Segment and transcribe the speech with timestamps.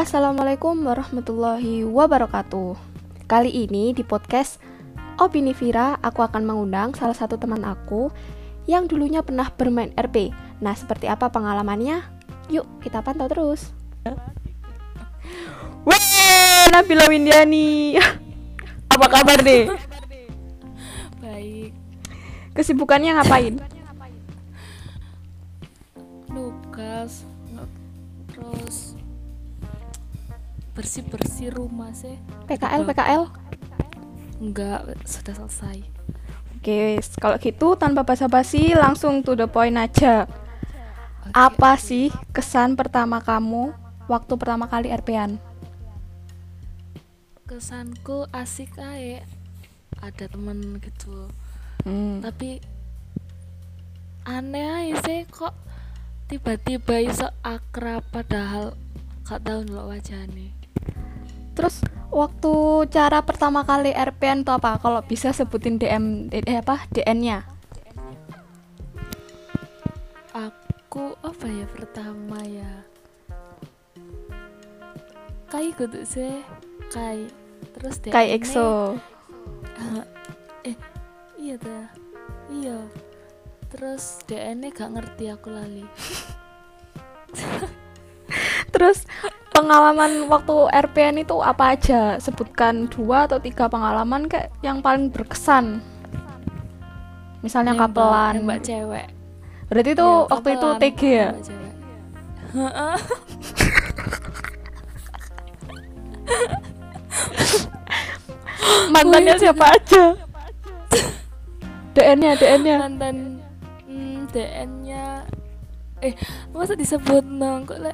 [0.00, 2.72] Assalamualaikum warahmatullahi wabarakatuh.
[3.28, 4.56] Kali ini di podcast
[5.20, 8.08] Opini Vira, aku akan mengundang salah satu teman aku
[8.64, 10.32] yang dulunya pernah bermain RP.
[10.64, 12.00] Nah, seperti apa pengalamannya?
[12.48, 13.76] Yuk, kita pantau terus.
[15.84, 16.00] Weh,
[16.72, 18.00] Nabila Windiani.
[18.96, 19.68] apa kabar nih?
[21.20, 21.76] Baik.
[22.56, 23.60] Kesibukannya ngapain?
[26.32, 27.28] Nugas
[28.32, 28.96] terus
[30.80, 32.16] bersih-bersih rumah sih.
[32.48, 33.28] PKL, PKL.
[34.40, 35.84] Enggak, sudah selesai.
[36.56, 37.12] Oke, wis.
[37.20, 40.24] kalau gitu tanpa basa-basi langsung to the point aja.
[40.24, 41.36] Oke.
[41.36, 43.76] Apa sih kesan pertama kamu
[44.08, 45.36] waktu pertama kali RP-an?
[47.44, 49.20] Kesanku asik aja.
[50.00, 51.28] Ada temen gitu.
[51.84, 52.24] Hmm.
[52.24, 52.64] Tapi
[54.24, 55.52] aneh aja sih kok
[56.32, 58.72] tiba-tiba iso akrab padahal
[59.28, 60.59] gak tahu ndelok wajahnya.
[61.60, 62.52] Terus waktu
[62.88, 64.80] cara pertama kali RP-an itu apa?
[64.80, 66.88] Kalau bisa sebutin DM eh, apa?
[66.88, 67.44] DN-nya.
[70.32, 72.88] Aku apa ya pertama ya?
[75.52, 76.40] Kai kudu sih,
[76.88, 77.28] Kai.
[77.76, 78.96] Terus Kayak ini- EXO.
[80.68, 80.76] eh
[81.40, 81.88] iya dah
[82.52, 82.76] iya
[83.72, 85.88] terus DN gak ngerti aku lali
[88.76, 89.08] Terus
[89.60, 92.16] pengalaman waktu RP-an itu apa aja?
[92.16, 95.80] Sebutkan dua atau tiga pengalaman kayak yang paling berkesan.
[97.40, 98.32] Misalnya Nembak- kapelan.
[98.36, 99.06] nembak cewek
[99.66, 101.28] Berarti itu Iya, waktu itu TG ya?
[108.90, 110.04] Mantannya siapa aja?
[111.90, 112.76] DN-nya, DN-nya.
[112.78, 113.16] mantan
[113.84, 115.26] hmm, DN-nya
[116.00, 116.14] eh
[116.48, 117.92] masa disebut nang kok lek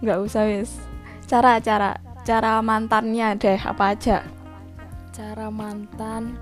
[0.00, 0.80] Nggak usah wis.
[1.28, 4.20] Cara cara cara mantannya deh apa aja?
[5.10, 6.38] cara mantan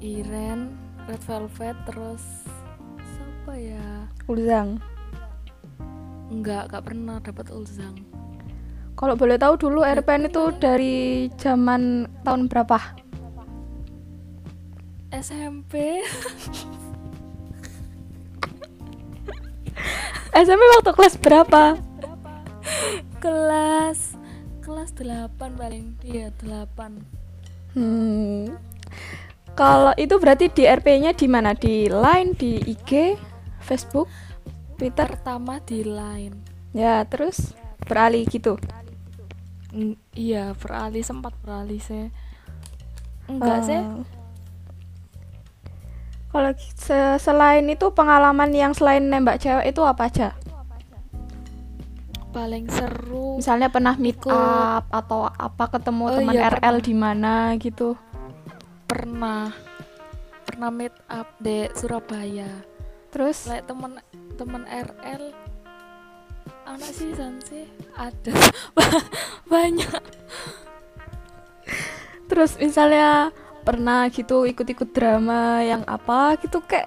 [0.00, 2.24] Iren Red Velvet terus
[3.14, 4.80] siapa ya Ulzang.
[6.32, 7.94] enggak gak pernah dapat ulzang
[8.96, 12.78] Kalau boleh tahu dulu RPN itu dari zaman tahun berapa?
[15.12, 16.02] SMP
[20.34, 21.62] SMP waktu kelas berapa?
[23.18, 24.16] kelas
[24.60, 27.00] kelas 8 paling iya 8
[27.74, 28.54] Hmm.
[29.52, 31.50] Kalau itu berarti di RP-nya di mana?
[31.52, 33.18] Di Line, di IG,
[33.58, 34.06] Facebook,
[34.74, 35.10] Twitter.
[35.10, 36.38] pertama di line
[36.70, 37.50] Ya, terus
[37.84, 38.58] beralih gitu.
[39.70, 42.10] Eng- iya beralih sempat beralih sih
[43.26, 44.06] enggak sih Eh,
[46.34, 50.28] Kalau se- selain itu pengalaman yang selain nembak cewek itu apa aja?
[52.34, 56.90] paling seru Misalnya pernah meet Ikut- up atau apa ketemu Oh teman iya, RL di
[56.90, 57.94] mana gitu.
[58.90, 59.54] pernah.
[60.42, 62.50] Pernah meet up di Surabaya.
[63.14, 63.46] Terus?
[63.46, 64.02] Lek temen
[64.34, 65.30] temen RL
[66.66, 67.70] anak sih san sih?
[67.94, 68.34] Ada.
[69.54, 70.02] Banyak.
[72.26, 73.30] Terus misalnya
[73.64, 76.86] pernah gitu ikut-ikut drama yang apa gitu kayak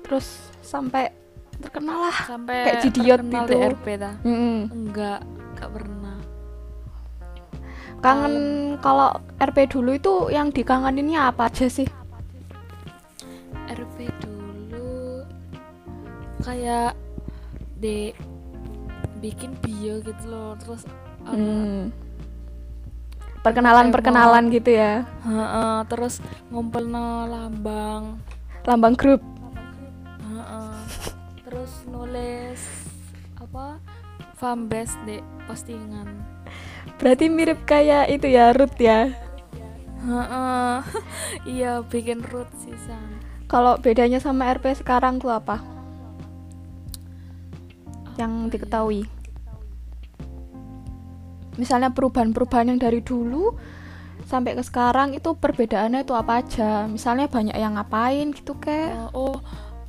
[0.00, 0.28] terus
[0.60, 1.08] sampai
[1.56, 2.18] terkenal lah.
[2.24, 3.50] sampai Kayak Jidiot terkenal itu.
[3.50, 4.58] di RP dah Mm-mm.
[4.68, 6.16] enggak enggak pernah
[7.96, 8.36] Kangen
[8.78, 11.88] kalau RP dulu itu yang dikangeninnya apa aja sih?
[13.64, 15.24] RP dulu
[16.44, 16.92] kayak
[17.74, 18.12] de
[19.18, 20.84] bikin bio gitu loh terus
[21.24, 21.88] apa, Hmm.
[23.44, 25.04] Perkenalan-perkenalan gitu ya.
[25.20, 26.88] heeh, terus ngumpul
[27.28, 28.16] lambang
[28.64, 29.20] Lambang grup.
[30.24, 30.76] heeh.
[31.44, 32.60] terus nulis
[33.36, 33.76] apa
[34.40, 36.08] fanbase di postingan
[36.96, 39.12] Berarti mirip kayak itu ya Ruth ya.
[40.04, 40.76] Heeh.
[41.56, 43.20] iya bikin root sih San.
[43.48, 45.60] Kalau bedanya sama RP sekarang tuh apa?
[48.16, 49.04] Yang ya?
[51.54, 53.54] Misalnya perubahan-perubahan yang dari dulu
[54.24, 56.86] sampai ke sekarang itu perbedaannya itu apa aja?
[56.90, 59.14] Misalnya banyak yang ngapain gitu kayak.
[59.14, 59.36] Oh, oh,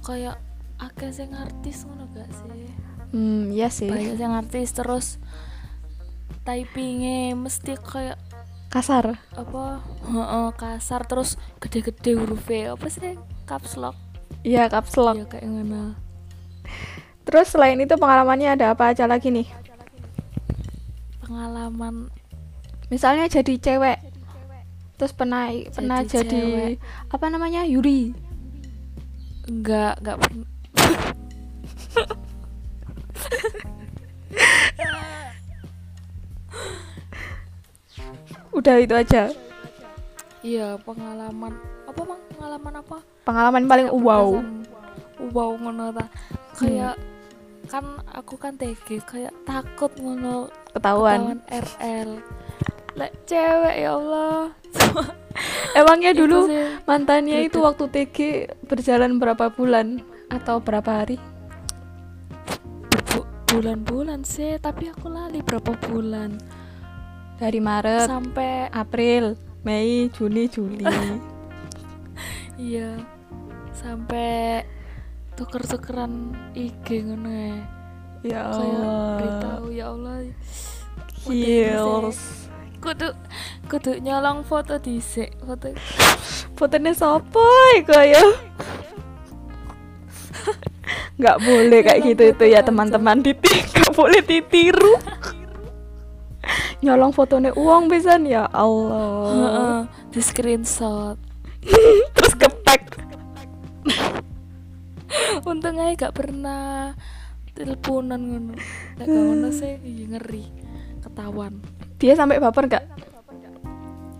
[0.05, 0.37] kayak
[0.77, 2.69] akeh sing artis ngono gak sih?
[3.15, 3.89] Hmm, iya sih.
[3.89, 5.05] Banyak sing artis terus
[6.45, 8.19] typingnya mesti kayak
[8.69, 9.15] Kasar.
[9.31, 9.79] apa?
[10.03, 12.75] Heeh, kasar terus gede-gede hurufnya.
[12.75, 13.15] Apa sih?
[13.47, 13.95] Caps lock.
[14.43, 15.15] Iya, caps lock.
[15.15, 15.95] Iya kayak ngono.
[17.23, 19.47] Terus selain itu pengalamannya ada apa aja lagi nih?
[21.25, 22.13] pengalaman.
[22.93, 24.61] Misalnya jadi cewek, jadi cewek.
[25.01, 26.29] terus pernah jadi pernah cewek.
[26.29, 26.77] jadi
[27.09, 27.65] apa namanya?
[27.65, 28.13] Yuri.
[29.49, 30.17] Enggak enggak
[38.55, 39.33] udah itu aja.
[40.45, 41.57] Iya pengalaman.
[41.89, 42.21] Apa mang?
[42.29, 42.97] Pengalaman apa?
[43.25, 44.37] Pengalaman paling wow.
[45.33, 45.89] wow ngono
[46.55, 47.14] kayak hmm
[47.65, 51.35] kan aku kan TG kayak takut ngono ketahuan.
[51.35, 52.09] ketahuan RL
[52.95, 54.55] lek cewek ya Allah.
[55.75, 56.63] Emangnya Itu dulu sih.
[56.87, 58.17] mantannya itu waktu TG
[58.65, 59.99] berjalan berapa bulan
[60.31, 61.19] atau berapa hari?
[63.11, 66.39] Bu- bulan-bulan sih tapi aku lali berapa bulan?
[67.35, 70.87] Dari Maret sampai April Mei Juni Juli.
[72.55, 72.95] Iya
[73.75, 74.63] sampai
[75.35, 77.55] tuker-tukeran IG ngono ya.
[78.25, 79.17] Ya kayak Allah.
[79.21, 80.15] beritahu ya Allah
[81.29, 82.45] Heels
[82.85, 83.09] kudu
[83.65, 85.73] kudu nyolong foto dhisik foto.
[86.53, 87.41] Fotonya sopo
[87.81, 88.23] iku ya
[91.15, 94.95] nggak boleh kayak Nyolong gitu itu ya teman-teman diti nggak boleh ditiru.
[96.85, 99.33] Nyolong fotonya uang pisan ya Allah.
[99.33, 99.79] Heeh,
[100.13, 101.17] di screenshot.
[102.15, 102.94] Terus kepack
[105.45, 106.91] untung aja gak pernah
[107.55, 108.53] teleponan ngono.
[108.99, 109.77] Gak ngono sih.
[109.79, 110.43] Iya ngeri.
[111.05, 111.61] Ketahuan.
[112.01, 112.85] Dia sampai baper nggak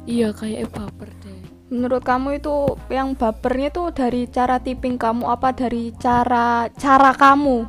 [0.06, 1.42] iya kayak baper deh.
[1.74, 7.66] Menurut kamu itu yang bapernya tuh dari cara tipping kamu apa dari cara cara kamu?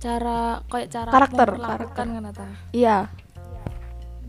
[0.00, 1.92] Cara kayak cara Karakter, karakter.
[1.92, 2.08] kan
[2.72, 3.12] iya.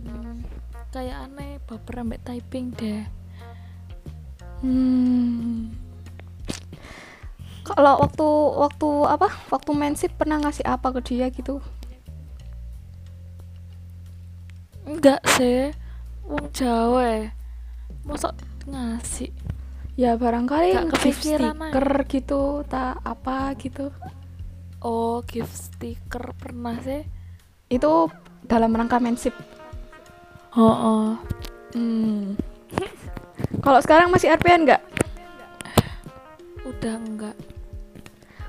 [0.04, 0.44] Hmm,
[0.92, 3.04] kayak aneh baper ambek typing deh.
[4.60, 5.87] Hmm.
[7.68, 8.28] Kalau waktu
[8.58, 9.28] waktu apa?
[9.52, 11.60] Waktu mensip pernah ngasih apa ke dia gitu?
[14.88, 15.76] enggak sih
[16.24, 17.28] wong Jawa ya.
[18.08, 18.32] masa
[18.64, 19.36] ngasih
[19.98, 21.74] Ya barangkali Gak gift kepikiran aja.
[21.74, 23.92] stiker gitu, tak apa gitu.
[24.80, 27.04] oh gift sticker pernah sih
[27.68, 28.08] Itu
[28.46, 29.36] dalam rangka mensip.
[30.54, 31.10] oh, oh.
[31.76, 32.38] Hmm.
[33.66, 34.82] Kalau sekarang masih RPN nggak?
[36.64, 37.36] udah enggak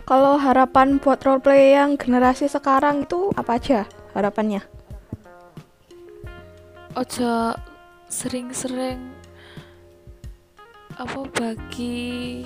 [0.08, 3.84] Kalau harapan buat roleplay yang generasi sekarang itu apa aja
[4.16, 4.64] harapannya?
[6.98, 7.54] ojo
[8.10, 8.98] sering-sering
[10.98, 12.42] apa bagi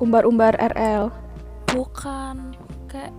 [0.00, 1.12] Umbar-umbar RL.
[1.68, 2.56] bukan
[2.88, 3.12] kayak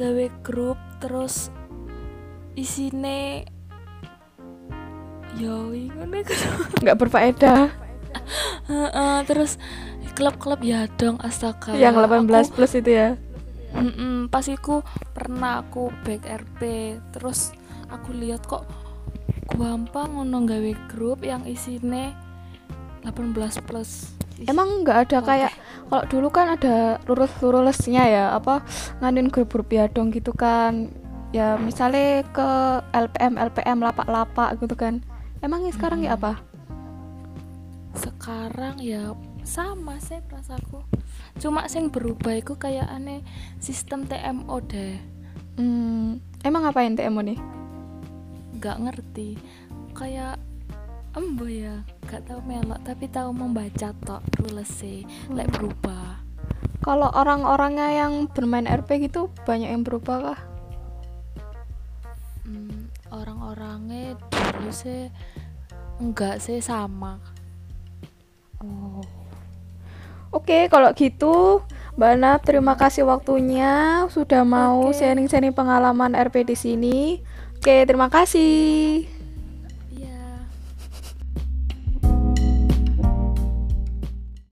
[0.00, 1.52] gawe grup terus
[2.56, 3.44] isine
[5.36, 6.22] yo ngono
[6.80, 7.83] Nggak berfaedah.
[8.70, 9.60] Heeh, terus
[10.14, 11.74] klub-klub ya dong astaga.
[11.74, 13.08] Yang 18 Aku- plus itu ya.
[13.74, 16.60] Mm-mm, pas iku pernah aku back RP
[17.10, 17.50] terus
[17.90, 18.62] aku lihat kok
[19.58, 22.14] gampang ngono gawe grup yang isine
[23.02, 23.34] 18
[23.66, 24.14] plus.
[24.46, 25.52] Emang nggak ada kayak
[25.90, 28.62] kalau dulu kan ada lurus-lurusnya ya apa
[29.02, 30.94] nganin grup-grup ya dong gitu kan.
[31.34, 32.48] Ya misalnya ke
[32.94, 35.02] LPM LPM lapak-lapak gitu kan.
[35.42, 36.38] Emangnya sekarang ya apa
[37.94, 39.14] sekarang ya
[39.46, 40.82] sama sih rasaku
[41.38, 43.20] cuma sing berubah iku kayak aneh
[43.58, 44.98] sistem TMO deh.
[45.54, 47.38] Hmm, emang ngapain TMO nih?
[48.58, 49.38] Nggak ngerti.
[49.94, 50.38] Kayak
[51.14, 56.22] embo ya gak tahu melok tapi tahu membaca tok rules sih lek berubah.
[56.82, 60.40] Kalau orang-orangnya yang bermain RP gitu banyak yang berubah kah?
[62.44, 65.08] Hmm, orang-orangnya dulu sih
[66.02, 67.33] enggak sih sama
[68.64, 69.04] oh
[70.34, 71.62] Oke, kalau gitu,
[71.94, 76.98] Mbak Nap, terima kasih waktunya sudah mau sharing-sharing pengalaman RP di sini.
[77.54, 79.13] Oke, terima kasih.